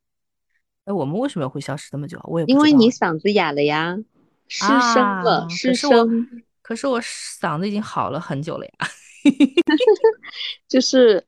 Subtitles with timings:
[0.84, 2.20] 哎，我们为什么会消失这么久？
[2.24, 3.96] 我也因为你嗓子哑了呀，
[4.48, 6.42] 失声了，啊、失声。
[6.62, 8.72] 可是我嗓子已经好了很久了呀，
[10.68, 11.26] 就是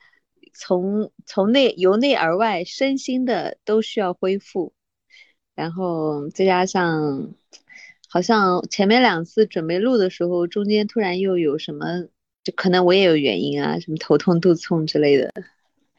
[0.55, 4.73] 从从内由内而外，身心的都需要恢复，
[5.55, 7.35] 然后再加上
[8.09, 12.07] 好像前面两次准备录的时候，中间突然又有什么，
[12.45, 15.33] 就可能我也有原因啊，什么头痛、肚痛之类的。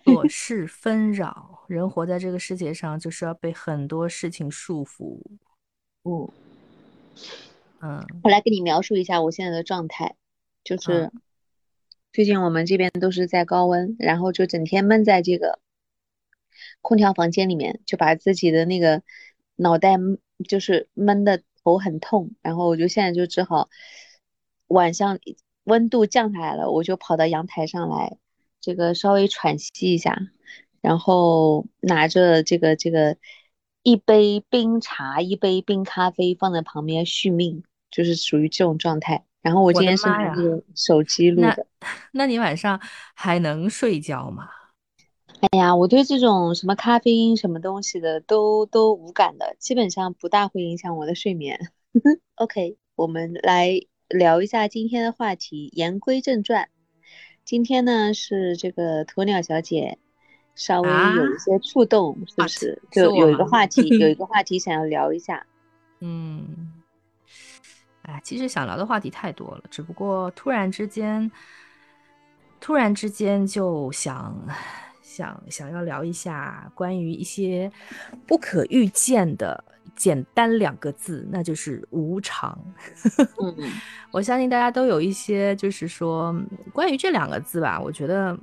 [0.06, 5.20] 琐事纷扰，人活在这个世界上就是要被很多事情束缚。
[6.04, 6.30] 嗯
[7.82, 10.16] 嗯，我来给你描述一下我现在的状态，
[10.64, 11.22] 就是嗯
[12.12, 15.60] 最近我们这边都是在高温，然后就整天闷在这个
[16.82, 19.02] 空调房间里面，就把自己的那个
[19.56, 19.96] 脑袋
[20.48, 23.70] 就是闷的头很痛，然后我就现在就只好
[24.68, 25.20] 晚上
[25.64, 28.18] 温度降下来了，我就跑到阳台上来。
[28.62, 30.18] 这个稍微喘息一下，
[30.84, 33.16] 然后拿着这个这个
[33.84, 39.24] 一杯冰茶、一杯冰咖啡放在旁边续命，就是属于这种状态。
[39.42, 41.88] 然后我今天是拿着手机录的那。
[42.12, 42.80] 那你晚上
[43.16, 44.50] 还能睡觉吗？
[45.40, 51.60] 哎呀，我对这种什么咖啡因什么东西的都都无感的，基本上不大会影响我的睡眠。
[52.36, 55.70] OK，我们来聊一下今天的话题。
[55.74, 56.70] 言归正传。
[57.46, 59.98] 今天呢是这个鸵鸟小姐
[60.56, 62.82] 稍微有一些触动，啊、是不是？
[62.92, 65.46] 就有一个话题， 有一个话题想要聊一下。
[66.02, 66.72] 嗯，
[68.04, 71.32] 哎，其实想聊的话题太多了，只不过突然之间，
[72.60, 74.36] 突然之间就想
[75.02, 77.72] 想想要聊一下关于一些
[78.28, 79.64] 不可预见的。
[79.96, 82.58] 简单两个字，那就是无常。
[83.40, 83.56] 嗯，
[84.12, 86.36] 我相信大家都有一些，就是说
[86.74, 88.36] 关于这两个字吧，我觉得，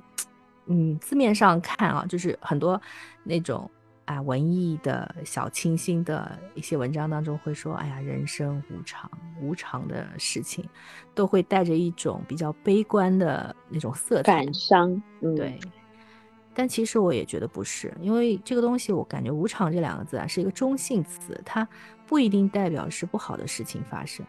[0.73, 2.81] 嗯，字面上看啊，就是很多
[3.25, 3.69] 那种
[4.05, 9.11] 啊文艺的小清新的一些文章当中会说，哎呀，人生无常，
[9.43, 10.65] 无常的事情
[11.13, 14.91] 都会带着一种比较悲观的那种色彩，感伤。
[15.23, 15.59] 嗯、对。
[16.53, 21.67] 但其实我也觉得不是，因为这个东西，我感觉“无常”这两个字啊是一个中性词，它
[22.07, 24.25] 不一定代表是不好的事情发生。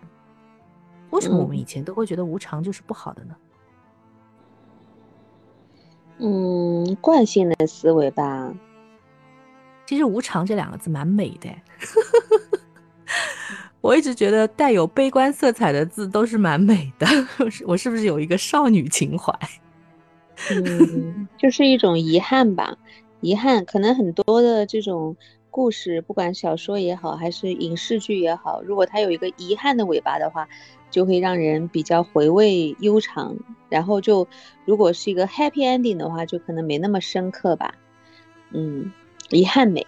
[1.09, 3.35] 为什么我们以前都会觉得无常就是不好的呢？
[3.39, 3.50] 嗯，
[7.01, 8.53] 惯性的思维吧。
[9.85, 11.49] 其实“无常”这两个字蛮美的，
[13.81, 17.05] 我一直觉得带有悲观色彩的字都是蛮美的。
[17.65, 19.33] 我是不是有一个少女情怀？
[20.49, 22.77] 嗯，就是一种遗憾吧，
[23.19, 23.65] 遗憾。
[23.65, 25.15] 可能很多的这种
[25.49, 30.47] 故事，不管小说也好，还是影视剧也好，如果它有一个遗憾的尾巴的话，
[30.91, 33.35] 就会让人比较回味悠长。
[33.69, 34.27] 然后就
[34.65, 37.73] 如果是一个 happy ending 的话，就可能没那么深刻吧。
[38.51, 38.91] 嗯，
[39.29, 39.87] 遗憾美。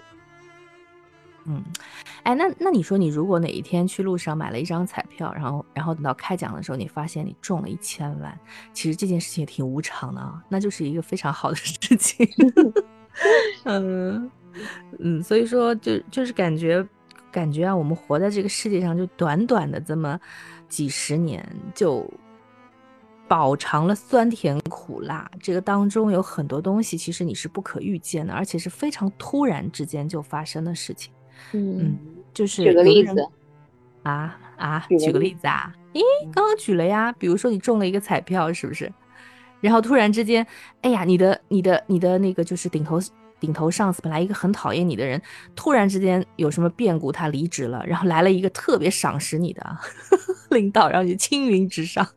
[1.45, 1.61] 嗯，
[2.23, 8.39] 哎，那那你说，你如果哪一天去路上买了一张彩票，然后然后等到开奖的时候，你发现你中了一千万，
[8.71, 12.25] 其实这件事情也挺无常的啊，那就是一个非常好的事情。
[13.65, 14.31] 嗯
[14.99, 16.87] 嗯，所以说就就是感觉
[17.29, 20.17] 感觉啊，我们活在这个世界上就短短的这么
[20.73, 22.03] 几十年，就
[23.27, 31.13] 饱尝了酸甜苦辣，这个当中有很多东西其实你是不可预见的，而且是非常突然之间就发生的事情。
[31.51, 31.95] 嗯，
[32.33, 33.29] 就是举个例子
[34.01, 36.01] 啊啊，举个例子啊，咦，
[36.33, 38.91] 刚刚举了呀，比如说你中了一个彩票，是不是？
[39.61, 40.45] 然后突然之间，
[40.81, 42.99] 哎呀，你的你的你的那个就是顶头
[43.39, 45.21] 顶头上司，本来一个很讨厌你的人，
[45.55, 49.77] 突然之间有什么变故，他离职了，然后来了一个特别赏识你的
[50.53, 52.07] 领导，让你青云直上。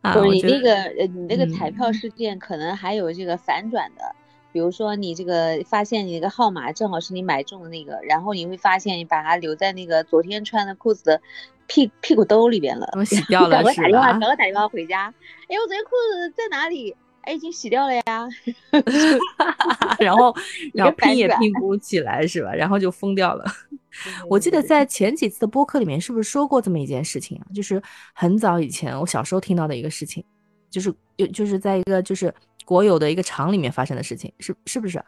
[0.00, 4.04] 啊，你那个呃，你那个彩票事件可能还有这个反转的。
[4.04, 4.16] 嗯
[4.52, 11.22] 比如说你这个发现你那个号码正好是你买中的那个，然后你会发现你把它留在那个昨天穿的裤子的
[11.66, 15.06] 屁屁股兜里边了，我洗掉 了，赶快打电话，赶快打电话回家。
[15.48, 16.94] 哎，我昨天裤子在哪里？
[17.22, 18.02] 哎，已经洗掉了呀。
[19.98, 20.34] 然后，
[20.74, 22.52] 然后拼也拼不起来是吧？
[22.52, 23.44] 然后就疯掉了。
[24.28, 27.46] 我记得在前几次的播客里面，是不是说过这么一件事情啊？
[27.54, 27.80] 就是
[28.14, 30.24] 很早以前我小时候听到的一个事情，
[30.70, 32.34] 就是就就是在一个就是
[32.64, 35.02] 国有的一个厂里面发生的事情，是是不是？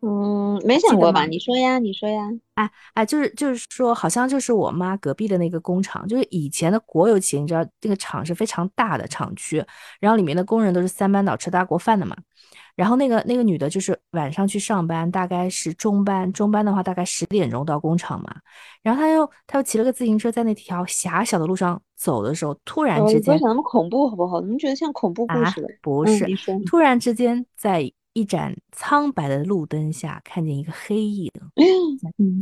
[0.00, 1.26] 嗯，没想过吧？
[1.26, 2.28] 你说呀，你说呀。
[2.54, 9.64] 哎哎，就是就是说，好像就是我妈隔壁的那个工厂，就是以前的国有企业，你知道这个厂是非常大的厂区，
[10.00, 12.16] 然后里面的工人都是三班倒吃大锅饭的嘛。
[12.76, 18.36] 然后那个那个女的，就是晚上去上班，大概是中班，中班的话大概十点钟到工厂嘛。
[18.82, 24.40] 然后她又她又骑了个自行车，在那条狭小的路上走的时候，突然之间，不要想那么恐怖好不好？
[24.40, 25.68] 你们觉得像恐怖故事的？
[25.82, 26.24] 不是，
[26.66, 27.92] 突然之间在。
[28.18, 31.30] 一盏苍白的路灯下，看见一个黑影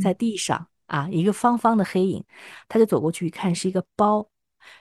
[0.01, 2.23] 在地上啊，一个方方的黑影，
[2.67, 4.27] 他就走过去一看，是一个包，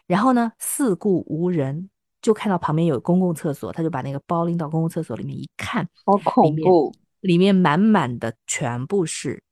[0.06, 1.90] 然后呢，四顾无人，
[2.22, 9.42] 就看到旁边有公共厕所，他就把那个包拎到公共厕所里面一看，好恐怖，里面满满的全部是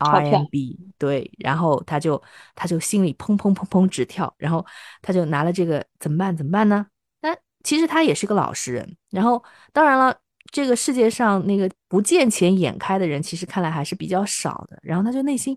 [0.00, 2.20] RMB，对，然后他就
[2.56, 4.66] 他就心里砰砰砰砰直跳，然后
[5.02, 6.36] 他就拿了这个怎么办？
[6.36, 6.88] 怎么办呢？
[7.20, 10.18] 那其实他也是个老实人，然后当然了。
[10.50, 14.78] 这个世界上那个不见钱眼开的人，其实看来还是比较少的。
[14.82, 15.56] 然后他就内心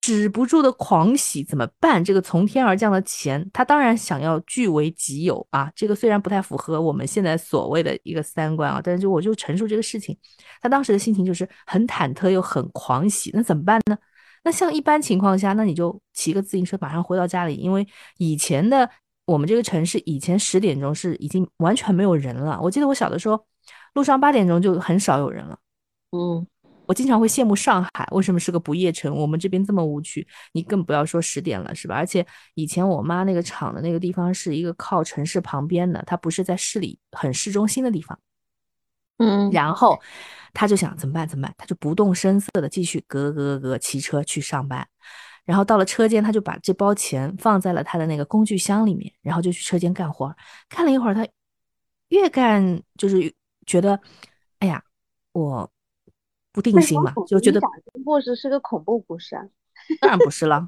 [0.00, 2.02] 止不住的狂喜，怎么办？
[2.02, 5.70] 这个从天而降的钱，他当然想要据为己有啊。
[5.76, 10.16] 这个虽然不太符合我们现在所谓的一个三观啊，但是就我就陈述这个事情。
[10.62, 13.30] 他当时的心情就是很忐忑又很狂喜。
[13.34, 13.98] 那怎么办呢？
[14.44, 17.86] 那像一般情况下，那你就骑个自行车马上回到家里，因为
[18.16, 18.88] 以前的
[19.26, 22.58] 我们这个城市以前十点钟是已经完全没有人了。
[22.62, 23.44] 我记得我小的时候。
[23.94, 25.58] 路上八点钟就很少有人了，
[26.12, 26.46] 嗯，
[26.86, 29.14] 我经常会羡慕上海，为什么是个不夜城？
[29.14, 31.94] 我们这边这么无趣，你更不要说十点了，是吧？
[31.94, 38.18] 而且以前我妈那个厂的那个地方是一个靠城市旁边的，它不是在市里很市中心的地方，
[39.18, 40.00] 嗯，然后
[40.54, 41.28] 他就想怎么办？
[41.28, 41.54] 怎么办？
[41.58, 44.86] 他就不动声色的继续咯咯咯骑车去上班，
[45.44, 50.34] 然后到了车间，他就把这包钱放在了他的那个工具箱里面，然后就去车间干活。
[50.68, 51.26] 看了一会儿，他
[52.08, 53.34] 越干就是。
[53.66, 54.00] 觉得，
[54.58, 54.82] 哎呀，
[55.32, 55.70] 我
[56.52, 57.60] 不定心嘛，就觉得
[58.04, 59.42] 故事是个恐怖故事啊。
[60.00, 60.64] 当然不是了，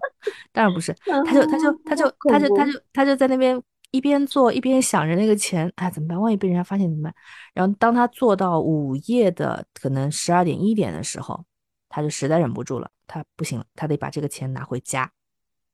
[0.52, 0.92] 当然不是。
[1.04, 6.20] 他就他就他就他就他就他就在那边一边做一边想着那个钱，哎，怎么办？
[6.20, 7.14] 万一被人家发现怎么办？
[7.52, 11.44] 然后当他做到午夜的可能十二点一点的时候，
[11.88, 15.10] 他就实在忍不住了，他不行了，他得把这个钱拿回家。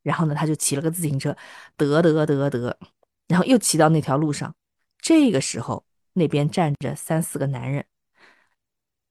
[0.02, 1.34] 然后呢，他就骑了个自行车，
[1.76, 2.76] 得得得得，
[3.28, 4.55] 然后又骑到那条路上。
[4.99, 5.84] 这个时候。
[6.12, 7.85] 那边站着三四个男人，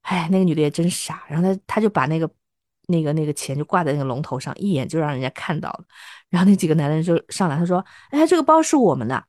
[0.02, 2.30] 哎，那个女的也真傻，然后她她就把那个
[2.88, 5.84] 那个那个钱就挂在那个龙头上，一眼就让人家看到了，
[6.28, 9.24] 然后那几个男人就上来，他说：“哎，这个包是我们的。”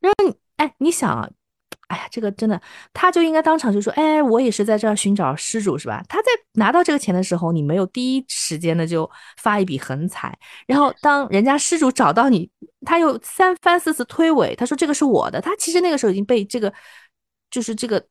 [0.00, 1.30] 然后哎，你想啊。
[1.88, 2.60] 哎呀，这个真的，
[2.92, 10.38] 他就应该当场就说：“哎，我也是在这儿寻找失主，是吧？”他在拿到这个钱的时候，你没有第一时间的就发一笔横财，
[10.68, 12.48] 然后当人家失主找到你，
[12.84, 16.72] 他又三番四次推诿，他说这个是我的，他其实那个时候已经被这个
[17.50, 18.04] 就是这个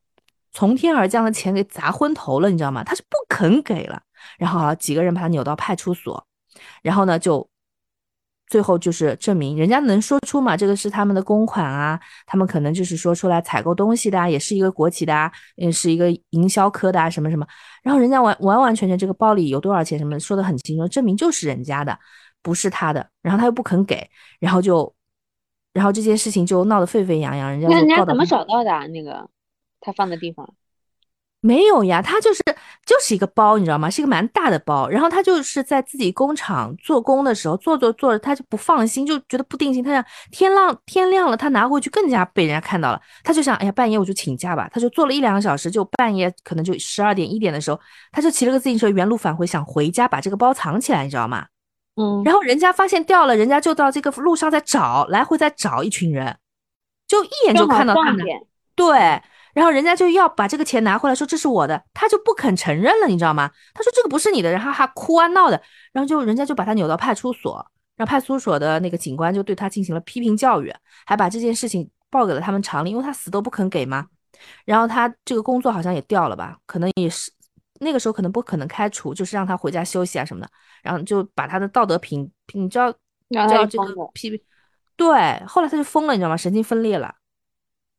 [0.52, 2.82] 从天而降的钱给砸昏头了，你知道吗？
[2.84, 4.00] 他是不肯给了，
[4.38, 6.26] 然后几个人把他扭到派出所，
[6.82, 7.48] 然后呢就。
[8.50, 17.46] 最后就是证明人家能说出嘛，这个是他们的公款啊，他们可能就是说出来采购东西的啊，也是一个国企的啊，也是一个营销科的啊，什么什么，
[17.84, 21.96] 然后人家完完完全全这个包里有多少钱什么说的很清楚，证明就是人家的，
[22.42, 24.08] 不是他的，然后他又不肯给，
[24.38, 24.92] 然后就，
[25.72, 29.28] 然后这件事情就闹得沸沸扬扬，人家那人家怎么找到的那个
[29.80, 30.54] 他放的地方？
[31.42, 32.42] 没有呀，他就是
[32.84, 33.88] 就是一个包，你知道吗？
[33.88, 34.86] 是一个蛮大的包。
[34.90, 39.82] 然后他就是在自己工厂做工的时候，做做做着，他就不放心，就觉得不定心。
[39.82, 43.00] 他想天亮天亮了，他拿回去更加被人家看到了。
[43.24, 44.68] 他就想，哎呀，半夜我就请假吧。
[44.70, 47.80] 他就做了一两个小时，就半夜可能就十二点一点的时候，
[48.12, 51.46] 他就骑了个自行车原路返回，想回家把这个包藏起来，你知道吗？
[51.96, 52.22] 嗯。
[52.24, 56.36] 然后人家发现掉了，人家就到这个路上在找，来回在找一群人，
[57.06, 58.24] 就一眼就看到他们。
[58.74, 59.22] 对。
[59.52, 63.50] 然后人家就要把这个钱拿回来，说这是我的，他就不肯承认了，你知道吗？
[63.74, 65.60] 他说这个不是你的，然后还哭啊闹的，
[65.92, 67.54] 然后就人家就把他扭到派出所，
[67.96, 70.72] 然后派出所的那个警官就对他进行了批评教育，
[71.04, 74.06] 还把这件事情报给了他们厂里，因为他死都不肯给嘛。
[74.64, 77.32] 然后他这个工作好像也掉了吧，可能也是
[77.80, 80.50] 那个时候可能不可能开除，就是让他回家休息啊什么的，
[80.82, 84.40] 然后就把他的道德品，你知道，知道这个批评，
[84.96, 86.36] 对，后来他就疯了，你知道吗？
[86.36, 87.14] 神经分裂了。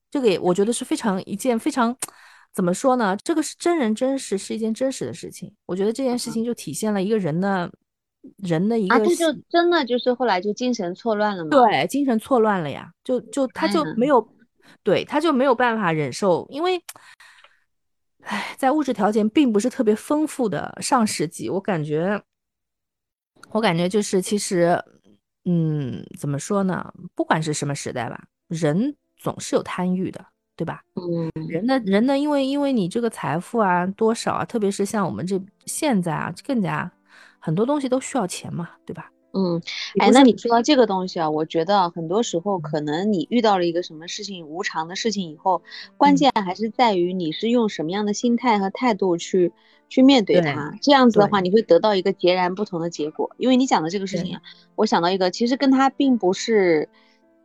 [0.10, 1.96] 这个也我觉得是非常一件非常
[2.54, 3.18] 怎么说呢？
[3.24, 5.54] 这个是真人真事，是一件真实的事情。
[5.66, 7.72] 我觉得这件事情就体现了一个人的，
[8.38, 11.50] 人的一个啊，这就真的就是后来就精神错乱了嘛？
[11.50, 14.36] 对，精神错乱了呀，就就他就没有，
[14.84, 16.78] 对，他就没有办法忍受，因为，
[18.24, 22.22] 唉，在物质条件并不是特别丰富的上世纪，我感觉，
[23.52, 24.84] 我感觉就是其实，
[25.46, 26.94] 嗯，怎么说呢？
[27.16, 28.96] 不管是什么时代吧，人。
[29.24, 30.26] 总是有贪欲的，
[30.56, 30.82] 对吧？
[30.96, 36.92] 嗯，人的人呢，因为因为你这个财富啊多少啊，特别是像我们这现在啊，更加
[37.38, 39.11] 很多东西都需要钱嘛，对吧？
[39.34, 39.62] 嗯，
[39.98, 45.62] 哎，那你说到这个东西啊，我觉得很多时候可能你遇到了一个什么事情无常的事情以后，
[45.98, 49.54] 关键还是在于你是用什么样的心态和态度去
[49.90, 50.74] 去面对它。
[50.82, 53.32] 这样子的话，你会得到一个截然不同的结果。
[53.38, 54.42] 因为你讲的这个事情啊，
[54.76, 56.90] 我想到一个，其实跟他并不是。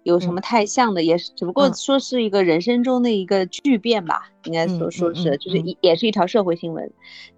[0.07, 6.89] 有什么太像的，也是只不过说是一个人生中的一个巨变吧，应该说说是，就是一也是一条社会新闻。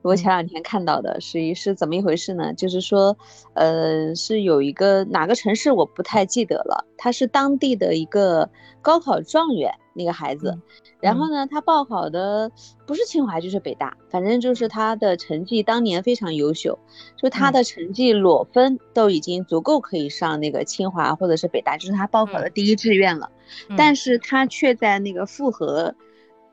[0.03, 2.53] 我前两天看到的是一是怎么一回事呢？
[2.53, 3.17] 就是说，
[3.55, 8.51] 呃，是有一个哪个城市我不太记得了，他是当地的一个
[8.83, 9.73] 高考状元。
[9.99, 10.57] 那个孩子，
[11.01, 12.51] 然后呢，他报考的
[12.87, 16.79] 不是清华就是北大，反正就是他的成绩当年非常优秀，
[17.17, 23.31] 就他的成绩裸分都已经足够可以上那个清华或者是北大，就是他报考的第一志愿了，
[23.77, 25.95] 但是他却在那个复核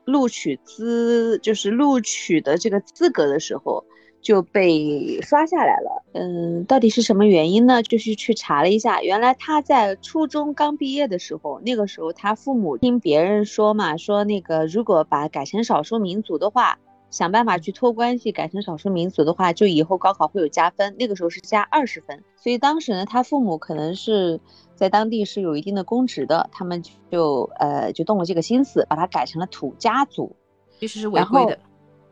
[0.04, 3.86] 录取资，就是录取的这个资格的时候。
[4.26, 7.84] 就被刷下来了，嗯，到底是什么原因呢？
[7.84, 16.80] 就是去查了一下，原来他在初中刚毕业的时候，那个时候他父母听别人说嘛，说那个如果把改成少数民族的话，
[17.10, 22.24] 想办法去托关系改成少数民族的话，就以后高考会有加分，那个时候是加二十分。
[22.38, 24.40] 所以当时呢，他父母可能是
[24.74, 26.82] 在当地是有一定的公职的，他们
[27.12, 30.34] 就呃就动了这个心思，把它改成了土家族，
[30.80, 31.60] 其实是违规的。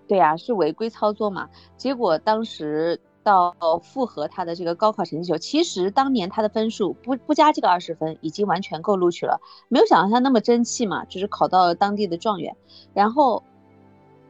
[0.10, 1.50] 对呀，是违规操作嘛？
[1.78, 9.40] 结果当时到复核他的这个高考成绩时候，其实当年他的分数不不加这个二十分，已经完全够录取了。
[9.70, 12.56] 没有想到他那么争气嘛，就是考到了当地的状元。
[12.94, 13.42] 然后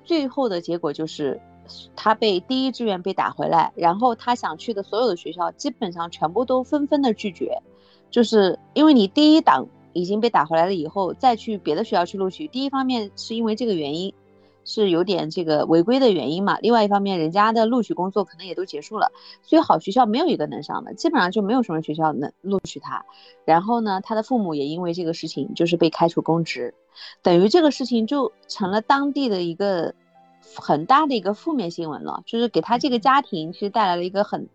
[0.03, 1.41] 最后的结果就是
[1.95, 7.57] 他被第一志愿被打回来，然后他想去的所有的学校基本上全部都纷纷的拒绝，
[8.11, 14.13] 就是因为你第一档已经被打回来了以后，再去别的学校去录取，第一方面是因为这个原因。
[14.65, 16.57] 是有点这个违规的原因嘛？
[16.59, 23.05] 另外一方面，人家的录取工作可能也都结束了，所以好学校没有一个能上的，基本上就没有什么学校能录取他。
[23.45, 26.73] 然后呢，他的父母也因为这个事情就是被开除公职，
[27.21, 29.93] 等于这个事情就成了当地的一个
[30.55, 34.47] 很大的一个负面新闻了，就是给他这个家庭其实带来了一个很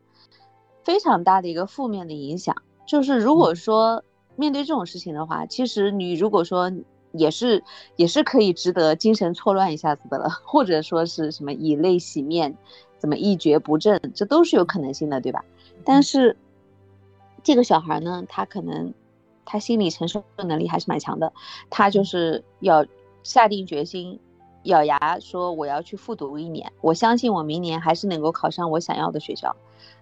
[0.85, 2.57] 非常大的一个负面的影响。
[2.87, 4.03] 就是如果说
[4.37, 6.73] 面对这种事情的话，其实你如果说。
[7.13, 7.63] 也是
[7.97, 12.57] 也是可以值得精神错乱一下子的了，或者说是什么以泪洗面，
[12.99, 15.45] 怎么一蹶不振，这都是有可能性的，对吧？
[15.85, 16.37] 但是
[17.43, 18.93] 这个小孩呢，他可能
[19.45, 21.33] 他心理承受能力还是蛮强的，
[21.71, 22.85] 他就是要
[23.23, 24.21] 下定决心，
[24.65, 29.57] 咬牙说我要去复读一年，我相信我明年还是能够考上我想要的学校。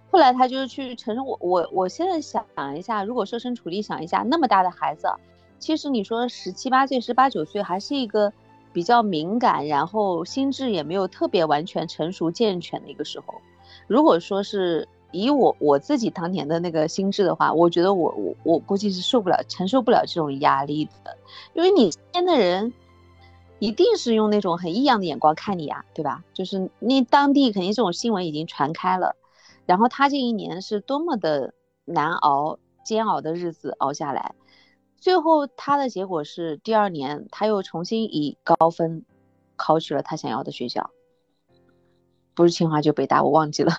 [0.09, 2.45] 后来他就去承认我我我现在想
[2.77, 5.07] 一下，如果设身处地想一下，那么大的孩子。
[5.59, 8.31] 其实你说十七八岁、十八九岁还是一个
[8.71, 13.33] 比较敏感，然后心智也没有特别完全成熟健全的一个时候。
[13.87, 21.17] 如果说是以我我自己当年的那个心智的话，我觉得我我我估计是受不了、承受不了这种压力的。
[21.53, 22.73] 因为你身边的人
[23.59, 26.23] 一定是用那种很异样的眼光看你啊，对吧？
[26.33, 29.15] 就是那当地肯定这种新闻已经传开了，
[29.65, 31.53] 然后他这一年是多么的
[31.85, 34.35] 难熬、煎熬的日子熬下来。
[34.99, 39.05] 最后，他的结果是第二年他又重新以高分
[39.55, 40.89] 考取了他想要的学校，
[42.33, 43.73] 不是清华就北大，我忘记了。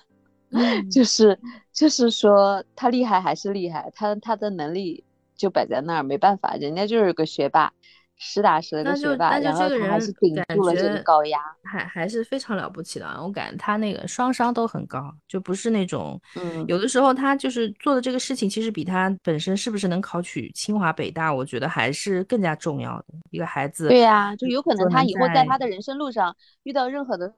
[0.90, 1.38] 就是
[1.72, 5.04] 就是说他厉害还是厉害，他他的能力
[5.36, 7.72] 就摆在那儿，没办法，人家就是个学霸。
[8.18, 13.06] 实打实的个学霸，然后他还是顶住了这个高压，还还是非常了不起的。
[13.22, 23.04] 我感觉他那个双商都很高，就不是那种，嗯，有的时候他就是做的这个事情，其实比他本身是不是能考取清华北大，我觉得还是更加重要的。
[23.30, 27.32] 一个孩子，对呀，就有可能他以后在他的人生路上遇到任何的。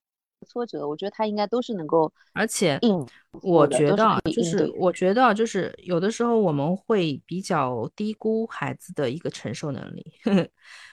[0.47, 2.79] 挫折，我觉得他应该都是能够，而且
[3.43, 10.05] 我觉得就是我觉得就是有的时候我们会比较低估孩子的一个承受能力。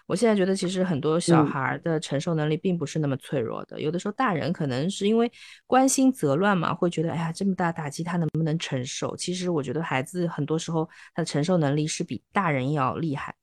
[0.07, 5.29] 我现在觉得其实很多小孩的承受能力并不是那么脆弱的，有的时候大人可能是因为
[5.65, 9.15] 关心则乱嘛，会觉得哎呀这么大打击他能不能承受？
[9.17, 13.35] 其实我觉得孩子很多时候他的承受能力是比大人要厉害，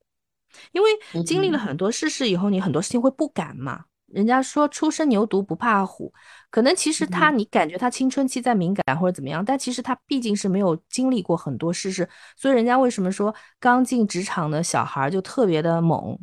[0.72, 0.88] 因为
[1.26, 3.84] 经历了很多事事以后，你很多事情会不敢嘛。
[4.14, 6.12] 人家说初生牛犊不怕虎，
[6.48, 16.16] 可能其实他你感觉他青春期在敏感或者怎么样，但其实他毕竟是没有经历过很多事事，所以人家为什么说刚进职场的小孩就特别的猛，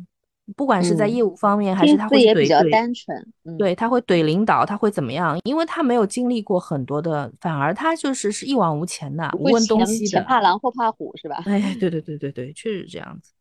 [0.56, 5.38] 不管是在业务方面还是他会怼怼，单纯，对他会怼领导，他会怎么样？
[5.44, 11.42] 因为他没有经历过很多的，反而他就是是一往无前的，无问东西的，怕狼或怕虎是吧？
[11.44, 13.32] 哎，对 对对对对，确实这样子。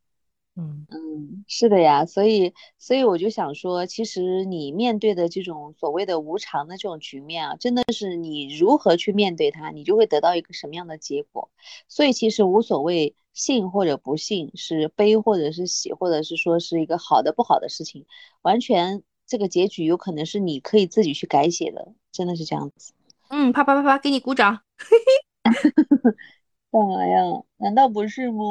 [0.57, 11.49] 嗯嗯，是的呀，所以所以我就想说，其实你面对的这种所谓的无常的这种局面啊，真的是你如何去面对它，你就会得到一个什么样的结果。
[11.87, 18.05] 所以其实无所谓信或者不信，是悲或者是喜，或者是说是一个好的不好的事情，
[18.41, 22.91] 完全这个结局有可能是你可以自己去改写的，真的是这样子。
[23.29, 24.59] 嗯，啪啪啪啪，给你鼓掌。
[26.71, 27.43] 干嘛呀？
[27.57, 28.43] 难道不是吗？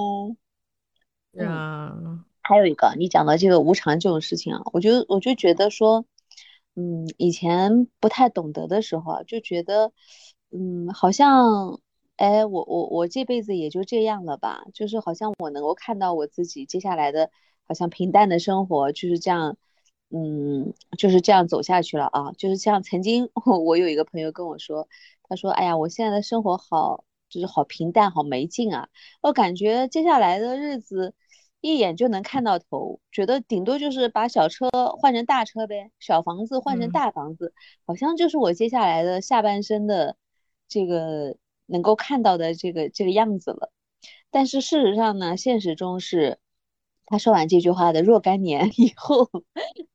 [1.32, 6.04] 嗯，还有一个，你讲到这个无常这种事情啊，我就我就觉得说，
[6.75, 9.92] 嗯，以前不太懂得的时候啊，就觉得，
[10.50, 11.80] 嗯，好像，
[12.16, 17.30] 哎，我我我这辈子也就这样了吧，就是好像我能够看到我自己接下来的，
[17.66, 19.56] 好像平淡的生活就是这样，
[20.10, 23.30] 嗯，就是这样走下去了啊，就是像曾经
[23.64, 24.88] 我有一个朋友跟我说，
[25.28, 27.04] 他说，哎呀，我现在的生活好。
[27.30, 28.88] 就是好平淡，好没劲啊！
[29.22, 31.14] 我感觉接下来的日子
[31.60, 37.52] 一眼就能看到头，觉得顶多就是把小车换成大车呗，小房子换成大房子，
[37.86, 40.16] 好像就是我接下来的下半生的
[40.68, 41.36] 这个
[41.66, 43.72] 能够看到的这个这个样子了。
[44.30, 46.38] 但是事实上呢，现实中是。
[47.10, 49.28] 他说完这句话的若干年 以后，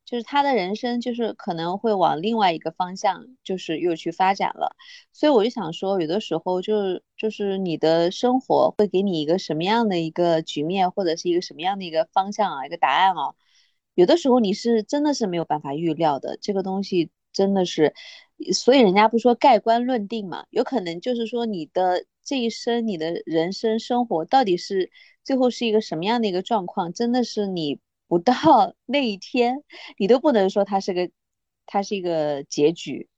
[0.04, 4.76] 就是他的人生就是可能会往另外一个方向，就是又去发展了。
[5.14, 13.34] 所以我就想说，有的时候就是就是你的生活会给你一个什么样的一个局面，或者是一个什么样的一个方向啊，一个答案啊。
[13.94, 17.94] 有的时候你是真的是没有办法预料的，这个东西真的是，
[18.52, 24.90] 所以人家不说盖棺论定嘛，有可能就是说你的这一生，你的人生生活到底是。
[25.26, 26.92] 最后是一个什么样的一个状况？
[26.92, 28.32] 真的是你不到
[28.86, 29.64] 那一天，
[29.98, 31.10] 你都不能说它是个，
[31.66, 33.08] 它是一个结局。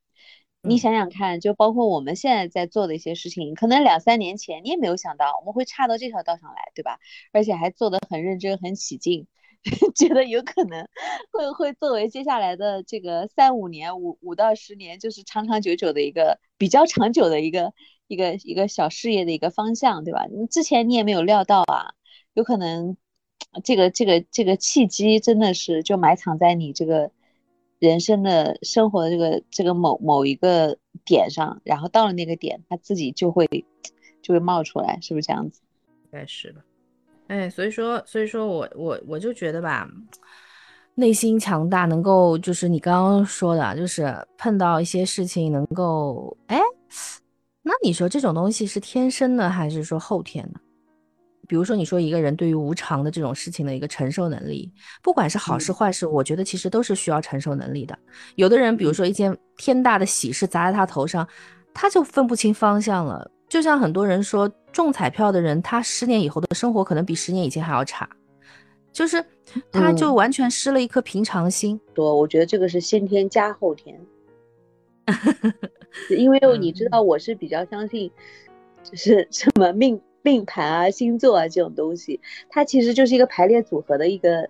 [0.63, 6.99] 你想想看，就包括我们现在在做的一些事情，可能两三年前你也没有想到我们会差到这条道上来，对吧？
[7.33, 9.27] 而且还做得很认真、很起劲，
[9.95, 10.89] 觉得有可能
[11.31, 17.73] 会会作为接下来的这个三五年、五五到十年，就是长长久久的一个比较长久的一个
[18.07, 20.27] 一个一个小事业的一个方向，对吧？
[20.27, 21.93] 你之前你也没有料到啊。
[22.39, 22.97] 有可能，
[23.65, 27.11] 这个这个这个契机真的是就埋藏在你这个
[27.81, 33.49] 人生的生活的这个这个某某一个点上，然后到了那个点，它自己就会
[34.23, 35.61] 就会冒出来，是不是这样子？
[36.05, 36.61] 应该是吧。
[37.27, 39.91] 哎，所以说，所以说我我我就觉得吧，
[40.95, 46.61] 内心强大，能够就是你刚刚说的，就是碰到一些事情能够哎，
[47.63, 50.61] 那你说这种东西是天生的还是说后天的？
[51.49, 54.71] 比如说，你说一个人对于无常的这种事情的一个承受能力，
[55.03, 57.99] 不管是好事坏事，我觉得其实都是需要承受能力的。
[58.35, 61.27] 有的人，比如说一件天大的喜事砸在他头上，
[61.73, 63.29] 他就分不清方向了。
[63.49, 68.07] 就像很多人说，中彩票的人，他十年以后的生活可能比十年以前还要差，
[68.93, 69.25] 就是
[69.73, 71.81] 他就完全失了一颗平常心。
[71.95, 73.99] 多，我觉得这个是先天加后天，
[76.15, 78.11] 因为你知道，我是比较相信，
[78.85, 79.99] 就是什么命。
[80.23, 84.49] 命盘啊，星座啊，这种东西，它其实就是一个排列组合的一个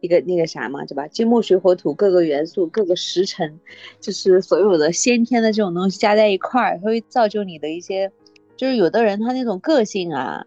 [0.00, 1.06] 一个那个啥嘛，对吧？
[1.08, 3.60] 金木水火土各个元素、各个时辰，
[4.00, 8.10] 就是所有的先天的这种东西加在一块儿，会造就你的一些，
[8.56, 10.44] 就是有的人他那种个性啊，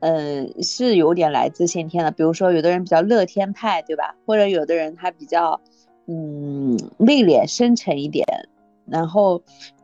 [0.00, 2.10] 嗯，是有点来自先天的。
[2.10, 4.16] 比如说，有的人比较乐天派，对吧？
[4.26, 5.60] 或者有的人他比较
[6.06, 8.26] 嗯内敛深沉一点，
[8.84, 9.42] 然后。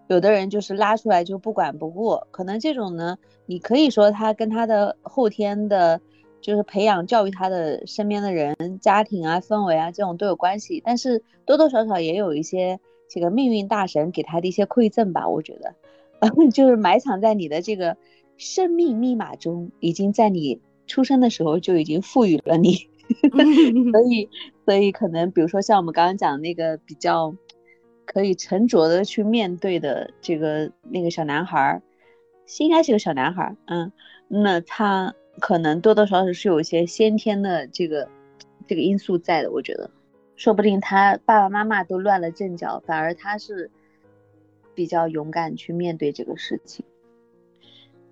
[0.08, 5.98] 有的人就是拉出来就不管不顾，可能这种呢，你可以说他跟他的后天的，
[6.42, 15.72] 就是培养教育他的身边的人、家庭啊、氛围啊这种都有关系，但是多多少少也有一些这个命运大神给他的一些馈赠吧，我觉得，
[16.52, 17.96] 就是埋藏在你的这个
[18.36, 22.74] 生命密码中，已经在你出生的时候就已经赋予了你，
[23.90, 24.28] 所以，
[24.66, 27.34] 所以可能比如说像我们刚刚讲那个比较。
[28.04, 31.82] 可以沉着的去面对的这个那个小男孩儿，
[32.58, 33.92] 应该是个小男孩儿，嗯，
[34.28, 38.08] 那他可能多多少少是有一些先天的这个
[38.66, 39.90] 这个因素在的，我觉得，
[40.36, 43.70] 说不定他爸爸妈妈都乱了阵脚，反而他是
[44.74, 46.84] 比较勇敢去面对这个事情，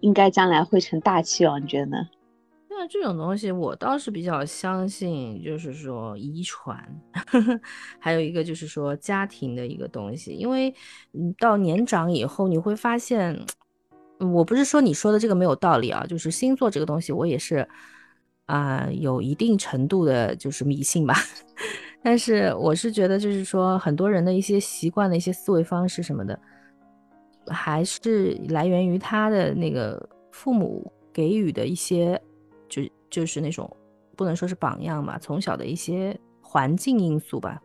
[0.01, 2.09] 应该将来会成大器哦，你觉得呢？
[2.83, 6.77] 那这种东西，我倒是比较相信，就是说遗传，
[8.01, 10.33] 还有一个就是说家庭的一个东西。
[10.33, 10.75] 因为，
[11.39, 13.39] 到年长以后，你会发现，
[14.19, 17.69] 我不是说你说的这个没有道理啊，就是星座这个东西，我也是
[18.47, 21.15] 啊，有一定程度的，就是迷信吧。
[22.03, 26.37] 但是，我是觉得，就是说很多人的一些习惯的一些思维方式什么的，
[27.47, 32.21] 还是来源于他的那个父母给予的一些。
[32.73, 33.71] 就就是那种
[34.17, 37.61] 不能说是榜样吧，从小的一些环境因素吧，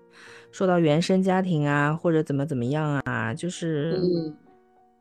[0.52, 4.38] 说到原生家庭啊，或者怎么怎么样啊，就是嗯。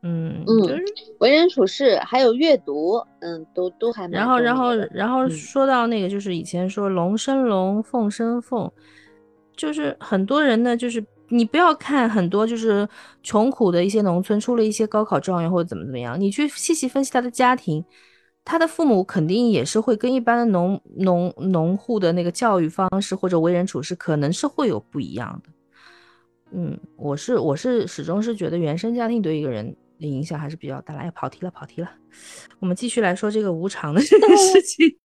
[0.03, 0.83] 嗯嗯就是
[1.19, 5.31] 为人处事还有阅读，嗯，都都还蛮然后，然后然后嗯。
[5.31, 8.71] 说到那个，就是以前说龙生龙，凤生凤，
[9.57, 12.87] 就是很多人呢，就是你不要看很多就是
[13.23, 17.83] 穷苦的一些农村出了一些高考状元或者怎么怎么样，你去细细分析他的家庭，
[18.49, 25.51] 他的父母肯定也是会跟一般的农农农户的那个教育方式或者为人处事可能是会有不一样的。
[26.53, 30.95] 嗯，我是我是始终是觉得原生家庭对一个人的影响还是比较大。
[30.95, 31.91] 哎，跑题了，跑题了。
[32.59, 34.87] 我们继续来说这个无常的这个事情。